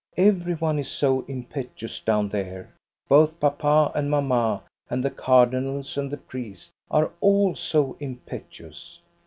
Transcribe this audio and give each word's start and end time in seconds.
Every 0.17 0.55
one 0.55 0.79
is 0.79 0.87
so 0.87 1.21
impetuous 1.27 1.99
down 1.99 2.29
there, 2.29 2.73
both 3.07 3.39
papa 3.39 3.91
and 3.93 4.09
mamma 4.09 4.63
and 4.89 5.05
the 5.05 5.11
cardinals 5.11 5.95
and 5.95 6.09
the 6.09 6.17
priests, 6.17 6.71
all 6.89 7.51
are 7.51 7.55
so 7.55 7.97
impetuous. 7.99 8.97